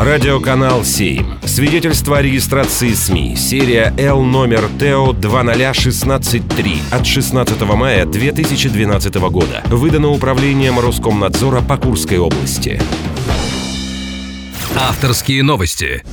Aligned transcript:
Радиоканал 0.00 0.84
7. 0.84 1.40
Свидетельство 1.44 2.18
о 2.18 2.22
регистрации 2.22 2.92
СМИ. 2.92 3.34
Серия 3.34 3.92
Л 3.98 4.22
номер 4.22 4.68
ТО 4.78 5.12
20163 5.12 6.82
от 6.92 7.04
16 7.04 7.60
мая 7.62 8.06
2012 8.06 9.14
года. 9.16 9.60
Выдано 9.66 10.10
управлением 10.10 10.78
Роскомнадзора 10.78 11.62
по 11.62 11.76
Курской 11.78 12.18
области. 12.18 12.80
Авторские 14.76 15.42
новости. 15.42 16.04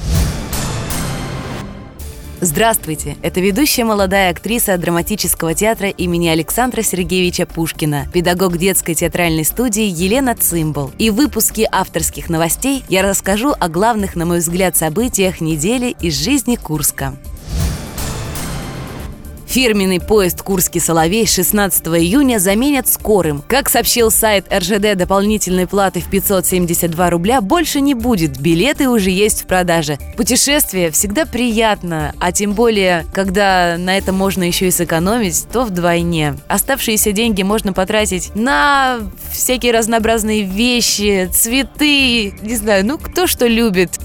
Здравствуйте! 2.45 3.17
Это 3.23 3.39
ведущая 3.39 3.85
молодая 3.85 4.29
актриса 4.29 4.77
драматического 4.77 5.55
театра 5.55 5.89
имени 5.89 6.27
Александра 6.27 6.83
Сергеевича 6.83 7.47
Пушкина, 7.47 8.05
педагог 8.13 8.57
детской 8.57 8.93
театральной 8.93 9.43
студии 9.43 9.85
Елена 9.85 10.35
Цимбал. 10.35 10.91
И 10.99 11.09
в 11.09 11.15
выпуске 11.15 11.67
авторских 11.71 12.29
новостей 12.29 12.85
я 12.87 13.01
расскажу 13.01 13.55
о 13.59 13.67
главных, 13.67 14.15
на 14.15 14.27
мой 14.27 14.37
взгляд, 14.37 14.77
событиях 14.77 15.41
недели 15.41 15.95
из 15.99 16.23
жизни 16.23 16.55
Курска. 16.55 17.15
Фирменный 19.55 20.01
поезд 20.01 20.41
«Курский 20.41 20.81
соловей» 20.81 21.25
16 21.25 21.87
июня 21.87 22.39
заменят 22.39 22.89
скорым. 22.89 23.41
Как 23.47 23.69
сообщил 23.69 24.11
сайт 24.11 24.53
РЖД, 24.53 24.97
дополнительной 24.97 25.65
платы 25.65 26.01
в 26.01 26.09
572 26.09 27.09
рубля 27.09 27.39
больше 27.39 27.79
не 27.79 27.93
будет. 27.93 28.37
Билеты 28.37 28.89
уже 28.89 29.11
есть 29.11 29.43
в 29.43 29.45
продаже. 29.45 29.97
Путешествие 30.17 30.91
всегда 30.91 31.25
приятно, 31.25 32.13
а 32.19 32.33
тем 32.33 32.51
более, 32.51 33.05
когда 33.13 33.77
на 33.79 33.97
это 33.97 34.11
можно 34.11 34.43
еще 34.43 34.67
и 34.67 34.71
сэкономить, 34.71 35.47
то 35.49 35.63
вдвойне. 35.63 36.35
Оставшиеся 36.49 37.13
деньги 37.13 37.41
можно 37.41 37.71
потратить 37.71 38.35
на 38.35 38.99
всякие 39.31 39.71
разнообразные 39.71 40.41
вещи, 40.41 41.29
цветы, 41.31 42.31
не 42.41 42.57
знаю, 42.57 42.85
ну 42.85 42.97
кто 42.97 43.25
что 43.25 43.47
любит. 43.47 44.01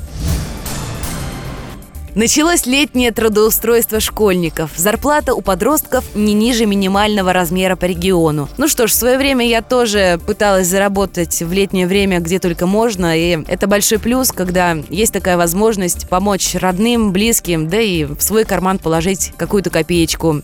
Началось 2.16 2.66
летнее 2.66 3.12
трудоустройство 3.12 4.00
школьников. 4.00 4.72
Зарплата 4.76 5.32
у 5.32 5.42
подростков 5.42 6.04
не 6.16 6.34
ниже 6.34 6.66
минимального 6.66 7.32
размера 7.32 7.76
по 7.76 7.84
региону. 7.84 8.48
Ну 8.58 8.66
что 8.66 8.88
ж, 8.88 8.90
в 8.90 8.94
свое 8.94 9.16
время 9.16 9.46
я 9.46 9.62
тоже 9.62 10.20
пыталась 10.26 10.66
заработать 10.66 11.40
в 11.40 11.52
летнее 11.52 11.86
время 11.86 12.18
где 12.18 12.40
только 12.40 12.66
можно, 12.66 13.16
и 13.16 13.38
это 13.46 13.68
большой 13.68 14.00
плюс, 14.00 14.32
когда 14.32 14.76
есть 14.88 15.12
такая 15.12 15.36
возможность 15.36 16.08
помочь 16.08 16.54
родным, 16.54 17.12
близким, 17.12 17.68
да 17.68 17.80
и 17.80 18.04
в 18.04 18.20
свой 18.20 18.44
карман 18.44 18.78
положить 18.78 19.32
какую-то 19.36 19.70
копеечку. 19.70 20.42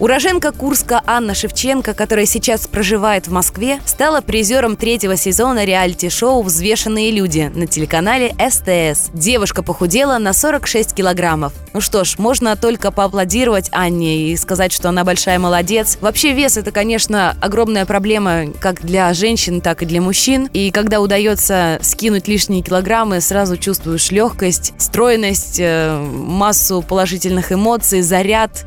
Уроженка 0.00 0.50
Курска 0.50 1.02
Анна 1.06 1.34
Шевченко, 1.34 1.94
которая 1.94 2.26
сейчас 2.26 2.66
проживает 2.66 3.28
в 3.28 3.32
Москве, 3.32 3.78
стала 3.86 4.20
призером 4.20 4.76
третьего 4.76 5.16
сезона 5.16 5.64
реалити-шоу 5.64 6.42
«Взвешенные 6.42 7.12
люди» 7.12 7.50
на 7.54 7.68
телеканале 7.68 8.34
СТС. 8.38 9.10
Девушка 9.14 9.62
похудела 9.62 10.18
на 10.18 10.32
46 10.32 10.94
килограммов. 10.94 11.52
Ну 11.72 11.80
что 11.80 12.02
ж, 12.02 12.18
можно 12.18 12.56
только 12.56 12.90
поаплодировать 12.90 13.68
Анне 13.70 14.30
и 14.30 14.36
сказать, 14.36 14.72
что 14.72 14.88
она 14.88 15.04
большая 15.04 15.38
молодец. 15.38 15.96
Вообще 16.00 16.32
вес 16.32 16.56
это, 16.56 16.72
конечно, 16.72 17.36
огромная 17.40 17.86
проблема 17.86 18.46
как 18.60 18.82
для 18.82 19.14
женщин, 19.14 19.60
так 19.60 19.82
и 19.82 19.86
для 19.86 20.00
мужчин. 20.00 20.48
И 20.52 20.72
когда 20.72 21.00
удается 21.00 21.78
скинуть 21.82 22.26
лишние 22.26 22.62
килограммы, 22.62 23.20
сразу 23.20 23.56
чувствуешь 23.56 24.10
легкость, 24.10 24.74
стройность, 24.76 25.60
э, 25.60 25.96
массу 26.00 26.82
положительных 26.82 27.52
эмоций, 27.52 28.02
заряд 28.02 28.66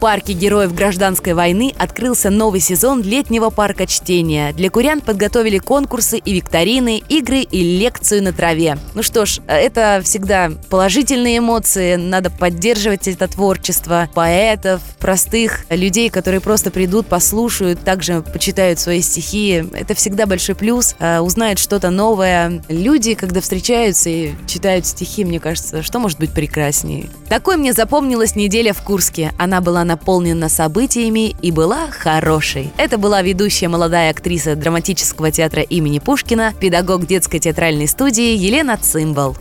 парке 0.00 0.32
героев 0.32 0.74
гражданской 0.74 1.34
войны 1.34 1.74
открылся 1.78 2.30
новый 2.30 2.60
сезон 2.60 3.02
летнего 3.02 3.50
парка 3.50 3.86
чтения. 3.86 4.52
Для 4.54 4.70
курян 4.70 5.02
подготовили 5.02 5.58
конкурсы 5.58 6.18
и 6.18 6.32
викторины, 6.32 7.02
игры 7.08 7.40
и 7.40 7.78
лекцию 7.78 8.22
на 8.22 8.32
траве. 8.32 8.78
Ну 8.94 9.02
что 9.02 9.26
ж, 9.26 9.40
это 9.46 10.00
всегда 10.02 10.50
положительные 10.70 11.38
эмоции, 11.38 11.96
надо 11.96 12.30
поддерживать 12.30 13.06
это 13.06 13.28
творчество 13.28 14.08
поэтов, 14.14 14.80
простых 14.98 15.66
людей, 15.68 16.08
которые 16.08 16.40
просто 16.40 16.70
придут, 16.70 17.06
послушают, 17.06 17.80
также 17.84 18.22
почитают 18.22 18.80
свои 18.80 19.02
стихи. 19.02 19.64
Это 19.74 19.94
всегда 19.94 20.24
большой 20.24 20.54
плюс, 20.54 20.94
а, 20.98 21.20
узнают 21.20 21.58
что-то 21.58 21.90
новое. 21.90 22.62
Люди, 22.68 23.14
когда 23.14 23.42
встречаются 23.42 24.08
и 24.08 24.32
читают 24.46 24.86
стихи, 24.86 25.24
мне 25.24 25.38
кажется, 25.40 25.82
что 25.82 25.98
может 25.98 26.18
быть 26.18 26.32
прекраснее. 26.32 27.10
Такой 27.28 27.58
мне 27.58 27.74
запомнилась 27.74 28.34
неделя 28.34 28.72
в 28.72 28.82
Курске. 28.82 29.32
Она 29.38 29.60
была 29.60 29.84
наполнена 29.90 30.48
событиями 30.48 31.34
и 31.42 31.50
была 31.50 31.88
хорошей. 31.90 32.70
Это 32.76 32.96
была 32.96 33.22
ведущая 33.22 33.66
молодая 33.66 34.10
актриса 34.10 34.54
драматического 34.54 35.32
театра 35.32 35.62
имени 35.62 35.98
Пушкина, 35.98 36.54
педагог 36.60 37.06
детской 37.06 37.40
театральной 37.40 37.88
студии 37.88 38.36
Елена 38.36 38.76
Цимбал. 38.76 39.36